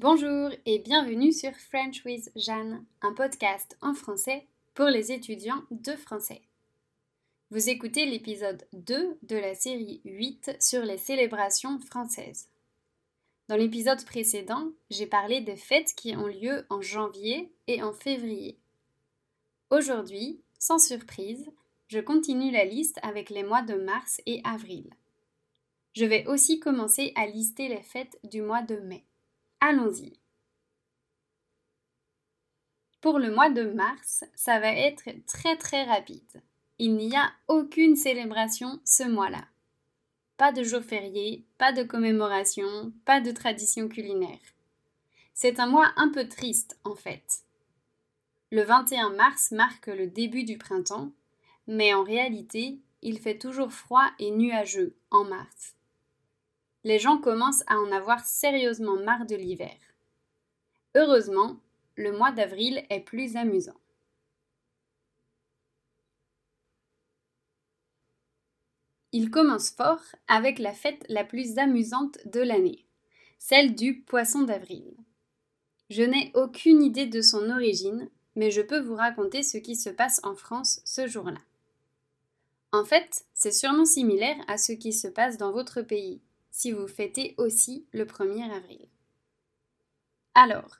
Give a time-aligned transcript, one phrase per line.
[0.00, 5.92] Bonjour et bienvenue sur French with Jeanne, un podcast en français pour les étudiants de
[5.92, 6.42] français.
[7.52, 12.48] Vous écoutez l'épisode 2 de la série 8 sur les célébrations françaises.
[13.46, 18.58] Dans l'épisode précédent, j'ai parlé des fêtes qui ont lieu en janvier et en février.
[19.70, 21.48] Aujourd'hui, sans surprise,
[21.86, 24.90] je continue la liste avec les mois de mars et avril.
[25.94, 29.04] Je vais aussi commencer à lister les fêtes du mois de mai.
[29.66, 30.12] Allons-y.
[33.00, 36.42] Pour le mois de mars, ça va être très très rapide.
[36.78, 39.46] Il n'y a aucune célébration ce mois-là.
[40.36, 44.52] Pas de jour férié, pas de commémoration, pas de tradition culinaire.
[45.32, 47.24] C'est un mois un peu triste en fait.
[48.50, 51.10] Le 21 mars marque le début du printemps,
[51.66, 55.74] mais en réalité, il fait toujours froid et nuageux en mars
[56.84, 59.76] les gens commencent à en avoir sérieusement marre de l'hiver.
[60.94, 61.56] Heureusement,
[61.96, 63.80] le mois d'avril est plus amusant.
[69.12, 72.84] Il commence fort avec la fête la plus amusante de l'année,
[73.38, 74.92] celle du poisson d'avril.
[75.88, 79.90] Je n'ai aucune idée de son origine, mais je peux vous raconter ce qui se
[79.90, 81.38] passe en France ce jour-là.
[82.72, 86.20] En fait, c'est sûrement similaire à ce qui se passe dans votre pays,
[86.54, 88.86] si vous fêtez aussi le 1er avril.
[90.34, 90.78] Alors,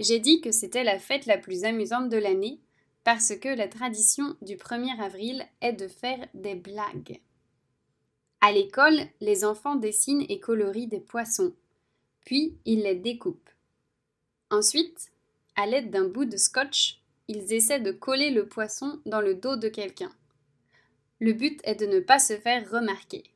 [0.00, 2.58] j'ai dit que c'était la fête la plus amusante de l'année
[3.04, 7.20] parce que la tradition du 1er avril est de faire des blagues.
[8.40, 11.54] À l'école, les enfants dessinent et colorient des poissons,
[12.24, 13.50] puis ils les découpent.
[14.50, 15.12] Ensuite,
[15.54, 19.54] à l'aide d'un bout de scotch, ils essaient de coller le poisson dans le dos
[19.54, 20.12] de quelqu'un.
[21.20, 23.31] Le but est de ne pas se faire remarquer.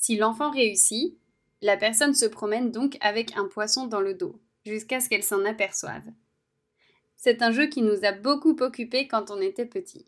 [0.00, 1.14] Si l'enfant réussit,
[1.60, 5.44] la personne se promène donc avec un poisson dans le dos, jusqu'à ce qu'elle s'en
[5.44, 6.10] aperçoive.
[7.18, 10.06] C'est un jeu qui nous a beaucoup occupés quand on était petit.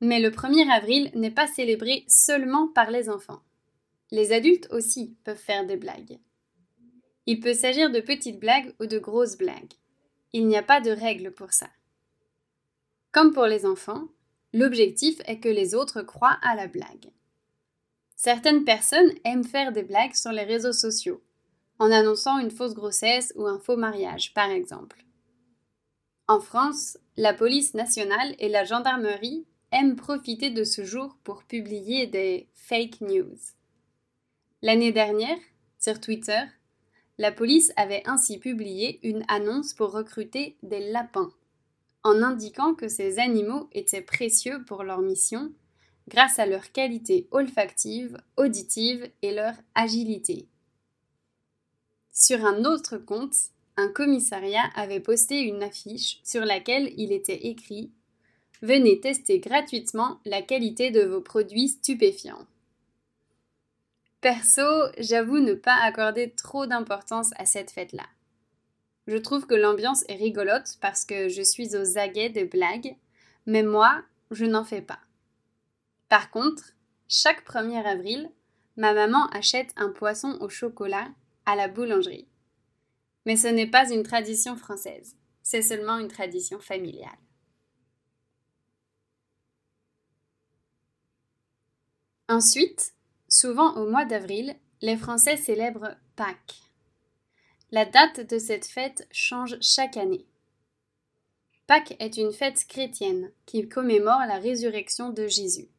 [0.00, 3.42] Mais le 1er avril n'est pas célébré seulement par les enfants.
[4.12, 6.20] Les adultes aussi peuvent faire des blagues.
[7.26, 9.72] Il peut s'agir de petites blagues ou de grosses blagues.
[10.32, 11.68] Il n'y a pas de règle pour ça.
[13.10, 14.06] Comme pour les enfants,
[14.52, 17.10] l'objectif est que les autres croient à la blague.
[18.16, 21.22] Certaines personnes aiment faire des blagues sur les réseaux sociaux,
[21.78, 25.04] en annonçant une fausse grossesse ou un faux mariage, par exemple.
[26.26, 32.06] En France, la police nationale et la gendarmerie aiment profiter de ce jour pour publier
[32.06, 33.36] des fake news.
[34.62, 35.36] L'année dernière,
[35.78, 36.40] sur Twitter,
[37.18, 41.30] la police avait ainsi publié une annonce pour recruter des lapins,
[42.02, 45.52] en indiquant que ces animaux étaient précieux pour leur mission
[46.08, 50.48] grâce à leur qualité olfactive, auditive et leur agilité.
[52.12, 53.34] Sur un autre compte,
[53.76, 57.90] un commissariat avait posté une affiche sur laquelle il était écrit
[58.62, 62.46] Venez tester gratuitement la qualité de vos produits stupéfiants.
[64.20, 64.62] Perso,
[64.98, 68.06] j'avoue ne pas accorder trop d'importance à cette fête-là.
[69.06, 72.96] Je trouve que l'ambiance est rigolote parce que je suis aux aguets de blagues,
[73.44, 75.00] mais moi, je n'en fais pas.
[76.14, 76.62] Par contre,
[77.08, 78.30] chaque 1er avril,
[78.76, 81.08] ma maman achète un poisson au chocolat
[81.44, 82.28] à la boulangerie.
[83.26, 87.18] Mais ce n'est pas une tradition française, c'est seulement une tradition familiale.
[92.28, 92.94] Ensuite,
[93.28, 96.60] souvent au mois d'avril, les Français célèbrent Pâques.
[97.72, 100.28] La date de cette fête change chaque année.
[101.66, 105.73] Pâques est une fête chrétienne qui commémore la résurrection de Jésus.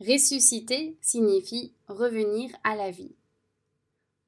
[0.00, 3.14] Ressusciter signifie revenir à la vie.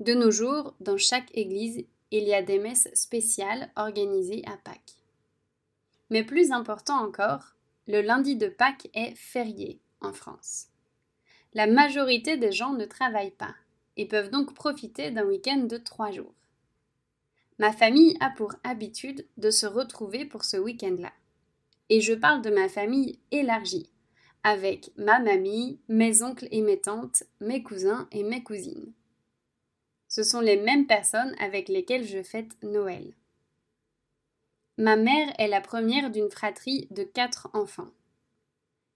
[0.00, 4.98] De nos jours, dans chaque église, il y a des messes spéciales organisées à Pâques.
[6.10, 7.54] Mais plus important encore,
[7.88, 10.66] le lundi de Pâques est férié en France.
[11.54, 13.54] La majorité des gens ne travaillent pas
[13.96, 16.34] et peuvent donc profiter d'un week-end de trois jours.
[17.58, 21.12] Ma famille a pour habitude de se retrouver pour ce week-end-là.
[21.88, 23.91] Et je parle de ma famille élargie,
[24.44, 28.92] avec ma mamie, mes oncles et mes tantes, mes cousins et mes cousines.
[30.08, 33.14] Ce sont les mêmes personnes avec lesquelles je fête Noël.
[34.78, 37.90] Ma mère est la première d'une fratrie de quatre enfants.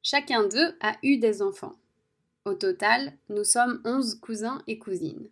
[0.03, 1.75] Chacun d'eux a eu des enfants.
[2.45, 5.29] Au total, nous sommes onze cousins et cousines.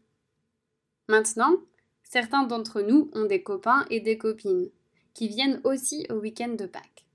[1.08, 1.56] Maintenant,
[2.02, 4.70] certains d'entre nous ont des copains et des copines,
[5.12, 7.06] qui viennent aussi au week-end de Pâques.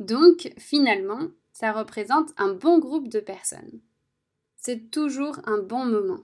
[0.00, 3.80] Donc, finalement, ça représente un bon groupe de personnes.
[4.58, 6.22] C'est toujours un bon moment.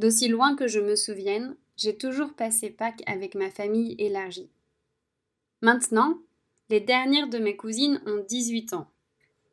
[0.00, 4.50] D'aussi loin que je me souvienne, j'ai toujours passé Pâques avec ma famille élargie.
[5.60, 6.18] Maintenant,
[6.68, 8.90] les dernières de mes cousines ont 18 ans.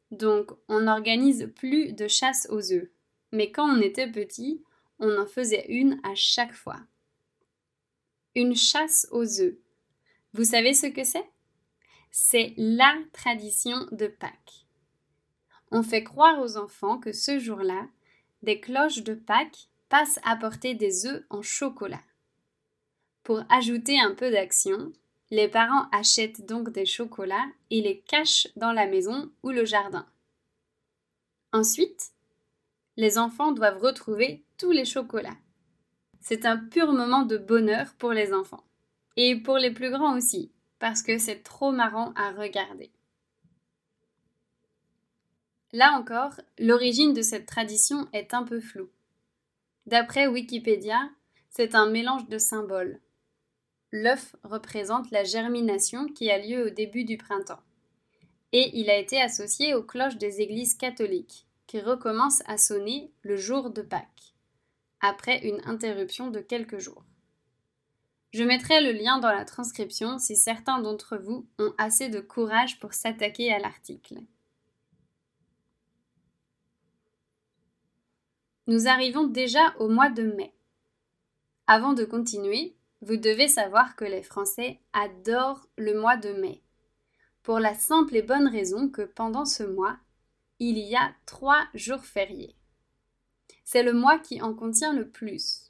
[0.10, 2.90] Donc, on n'organise plus de chasse aux œufs.
[3.32, 4.64] Mais quand on était petit,
[4.98, 6.80] on en faisait une à chaque fois.
[8.34, 9.58] Une chasse aux œufs.
[10.34, 11.30] Vous savez ce que c'est?
[12.12, 14.66] C'est la tradition de Pâques.
[15.72, 17.88] On fait croire aux enfants que ce jour-là,
[18.42, 22.02] des cloches de Pâques passent apporter des œufs en chocolat.
[23.24, 24.92] Pour ajouter un peu d'action,
[25.30, 30.08] les parents achètent donc des chocolats et les cachent dans la maison ou le jardin.
[31.54, 32.12] Ensuite,
[32.98, 35.38] les enfants doivent retrouver tous les chocolats.
[36.22, 38.64] C'est un pur moment de bonheur pour les enfants.
[39.16, 42.90] Et pour les plus grands aussi, parce que c'est trop marrant à regarder.
[45.72, 48.90] Là encore, l'origine de cette tradition est un peu floue.
[49.86, 51.10] D'après Wikipédia,
[51.50, 53.00] c'est un mélange de symboles.
[53.92, 57.62] L'œuf représente la germination qui a lieu au début du printemps.
[58.52, 63.36] Et il a été associé aux cloches des églises catholiques, qui recommencent à sonner le
[63.36, 64.34] jour de Pâques,
[65.02, 67.04] après une interruption de quelques jours.
[68.32, 72.80] Je mettrai le lien dans la transcription si certains d'entre vous ont assez de courage
[72.80, 74.20] pour s'attaquer à l'article.
[78.68, 80.54] Nous arrivons déjà au mois de mai.
[81.66, 86.62] Avant de continuer, vous devez savoir que les Français adorent le mois de mai,
[87.44, 89.98] pour la simple et bonne raison que pendant ce mois,
[90.60, 92.56] il y a trois jours fériés.
[93.64, 95.69] C'est le mois qui en contient le plus.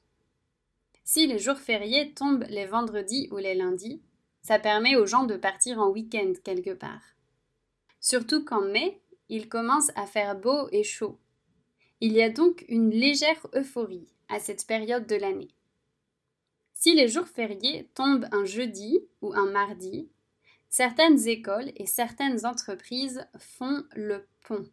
[1.12, 4.00] Si les jours fériés tombent les vendredis ou les lundis,
[4.44, 7.02] ça permet aux gens de partir en week-end quelque part.
[8.00, 11.18] Surtout qu'en mai, il commence à faire beau et chaud.
[12.00, 15.50] Il y a donc une légère euphorie à cette période de l'année.
[16.76, 20.12] Si les jours fériés tombent un jeudi ou un mardi,
[20.70, 24.70] certaines écoles et certaines entreprises font le pont.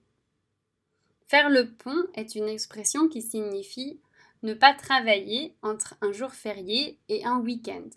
[1.28, 4.00] Faire le pont est une expression qui signifie
[4.46, 7.88] ne pas travailler entre un jour férié et un week-end.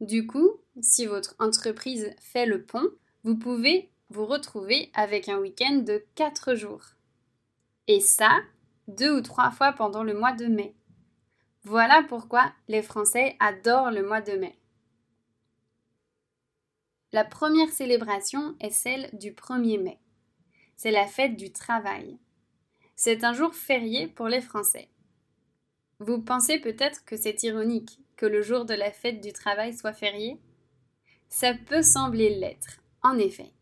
[0.00, 0.50] Du coup,
[0.80, 2.88] si votre entreprise fait le pont,
[3.22, 6.84] vous pouvez vous retrouver avec un week-end de 4 jours.
[7.86, 8.40] Et ça,
[8.88, 10.74] deux ou trois fois pendant le mois de mai.
[11.62, 14.58] Voilà pourquoi les Français adorent le mois de mai.
[17.12, 20.00] La première célébration est celle du 1er mai.
[20.76, 22.18] C'est la fête du travail.
[22.96, 24.88] C'est un jour férié pour les Français.
[26.00, 29.92] Vous pensez peut-être que c'est ironique que le jour de la fête du travail soit
[29.92, 30.38] férié?
[31.28, 33.52] Ça peut sembler l'être, en effet.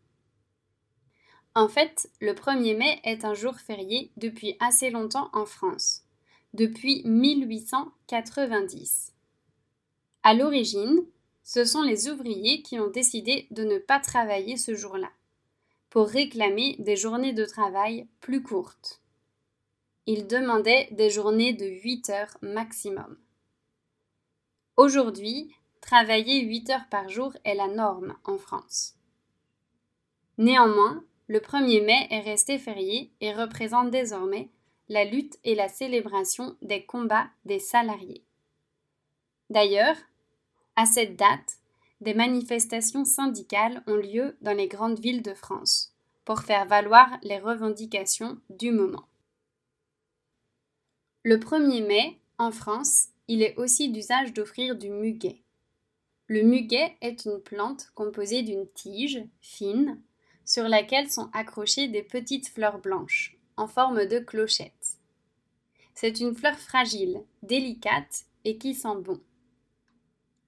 [1.55, 6.03] En fait, le 1er mai est un jour férié depuis assez longtemps en France
[6.53, 9.13] depuis 1890.
[10.23, 11.05] À l'origine,
[11.43, 15.11] ce sont les ouvriers qui ont décidé de ne pas travailler ce jour-là,
[15.89, 19.01] pour réclamer des journées de travail plus courtes.
[20.09, 23.17] Ils demandaient des journées de 8 heures maximum.
[24.77, 28.95] Aujourd'hui, travailler 8 heures par jour est la norme en France.
[30.37, 34.49] Néanmoins, le 1er mai est resté férié et représente désormais
[34.87, 38.23] la lutte et la célébration des combats des salariés.
[39.49, 39.97] D'ailleurs,
[40.77, 41.57] à cette date,
[41.99, 47.39] des manifestations syndicales ont lieu dans les grandes villes de France pour faire valoir les
[47.39, 49.05] revendications du moment.
[51.29, 55.41] Le 1er mai, en France, il est aussi d'usage d'offrir du muguet.
[56.27, 60.01] Le muguet est une plante composée d'une tige fine
[60.45, 64.99] sur laquelle sont accrochées des petites fleurs blanches en forme de clochette.
[65.95, 69.19] C'est une fleur fragile, délicate et qui sent bon.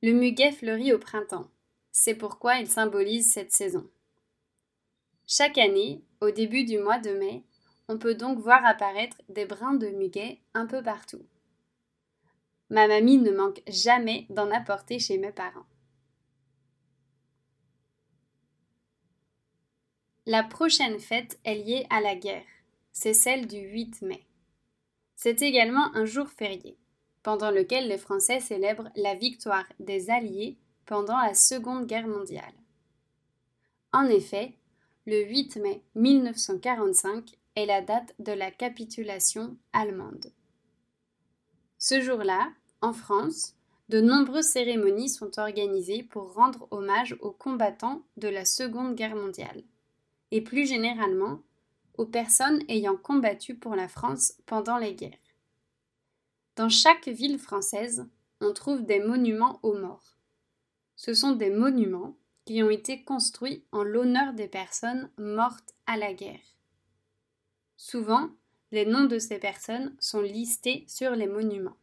[0.02, 1.52] Le muguet fleurit au printemps.
[1.92, 3.86] C'est pourquoi il symbolise cette saison.
[5.28, 7.44] Chaque année, au début du mois de mai,
[7.90, 11.26] on peut donc voir apparaître des brins de muguet un peu partout.
[12.70, 15.66] Ma mamie ne manque jamais d'en apporter chez mes parents.
[20.26, 22.46] La prochaine fête est liée à la guerre
[23.02, 24.26] c'est celle du 8 mai.
[25.16, 26.78] C'est également un jour férié,
[27.24, 32.54] pendant lequel les Français célèbrent la victoire des Alliés pendant la Seconde Guerre mondiale.
[33.94, 34.54] En effet,
[35.06, 40.32] le 8 mai 1945 la date de la capitulation allemande.
[41.78, 42.52] Ce jour-là,
[42.82, 43.56] en France,
[43.90, 49.64] de nombreuses cérémonies sont organisées pour rendre hommage aux combattants de la Seconde Guerre mondiale,
[50.32, 51.42] et plus généralement
[51.98, 55.18] aux personnes ayant combattu pour la France pendant les guerres.
[56.56, 58.08] Dans chaque ville française,
[58.42, 60.18] on trouve des monuments aux morts.
[60.96, 66.14] Ce sont des monuments qui ont été construits en l'honneur des personnes mortes à la
[66.14, 66.40] guerre.
[67.82, 68.30] Souvent,
[68.74, 71.78] les noms de ces personnes sont listés sur les monuments.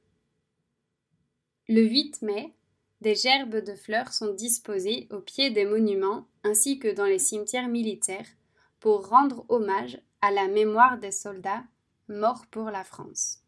[1.70, 2.52] Le 8 mai,
[3.00, 7.68] des gerbes de fleurs sont disposées au pied des monuments ainsi que dans les cimetières
[7.68, 8.28] militaires
[8.78, 11.64] pour rendre hommage à la mémoire des soldats
[12.08, 13.38] morts pour la France.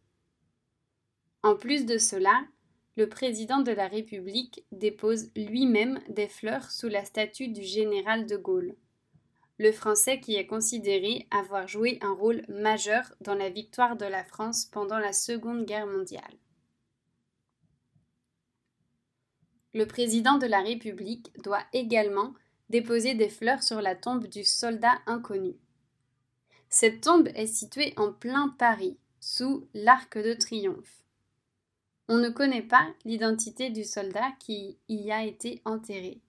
[1.43, 2.47] En plus de cela,
[2.97, 8.39] le président de la République dépose lui-même des fleurs sous la statue du général de
[8.39, 8.75] Gaulle,
[9.59, 14.23] le Français qui est considéré avoir joué un rôle majeur dans la victoire de la
[14.23, 16.39] France pendant la Seconde Guerre mondiale.
[19.75, 22.35] Le président de la République doit également
[22.71, 25.57] déposer des fleurs sur la tombe du soldat inconnu.
[26.69, 31.03] Cette tombe est située en plein Paris, sous l'Arc de Triomphe.
[32.09, 36.21] On ne connaît pas l'identité du soldat qui y a été enterré.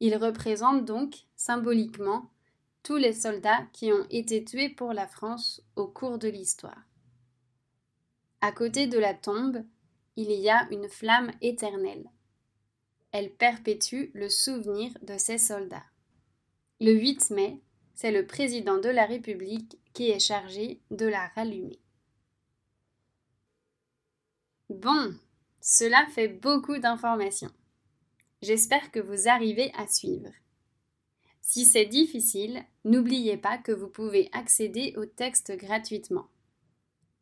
[0.00, 2.30] Il représente donc symboliquement
[2.96, 6.82] les soldats qui ont été tués pour la France au cours de l'histoire.
[8.40, 9.64] À côté de la tombe,
[10.16, 12.08] il y a une flamme éternelle.
[13.12, 15.86] Elle perpétue le souvenir de ces soldats.
[16.80, 17.60] Le 8 mai,
[17.94, 21.80] c'est le président de la République qui est chargé de la rallumer.
[24.70, 25.14] Bon,
[25.60, 27.50] cela fait beaucoup d'informations.
[28.42, 30.30] J'espère que vous arrivez à suivre.
[31.50, 36.28] Si c'est difficile, n'oubliez pas que vous pouvez accéder au texte gratuitement.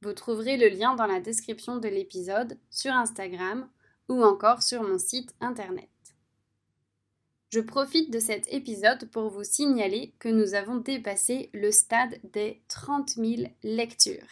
[0.02, 3.68] Vous trouverez le lien dans la description de l'épisode, sur Instagram
[4.08, 5.88] ou encore sur mon site internet.
[7.52, 12.64] Je profite de cet épisode pour vous signaler que nous avons dépassé le stade des
[12.66, 14.26] 30 000 lectures.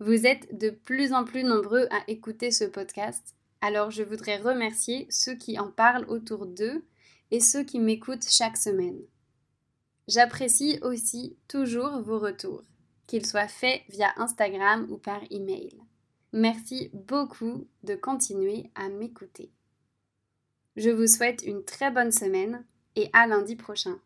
[0.00, 5.06] Vous êtes de plus en plus nombreux à écouter ce podcast, alors je voudrais remercier
[5.08, 6.84] ceux qui en parlent autour d'eux
[7.30, 9.00] et ceux qui m'écoutent chaque semaine.
[10.08, 12.62] J'apprécie aussi toujours vos retours,
[13.06, 15.76] qu'ils soient faits via Instagram ou par email.
[16.32, 19.50] Merci beaucoup de continuer à m'écouter.
[20.76, 22.64] Je vous souhaite une très bonne semaine
[22.94, 23.98] et à lundi prochain.